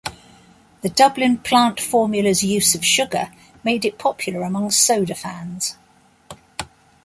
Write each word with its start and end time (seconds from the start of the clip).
The 0.81 0.89
Dublin 0.89 1.37
plant 1.37 1.79
formula's 1.79 2.43
use 2.43 2.73
of 2.73 2.83
sugar 2.83 3.31
made 3.63 3.85
it 3.85 3.99
popular 3.99 4.41
among 4.41 4.71
soda 4.71 5.13
fans. 5.13 5.77